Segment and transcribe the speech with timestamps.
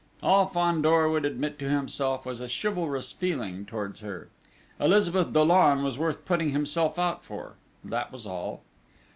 [0.23, 4.29] All Fandor would admit to himself was a chivalrous feeling towards her
[4.79, 8.63] Elizabeth Dollon was worth putting himself out for that was all!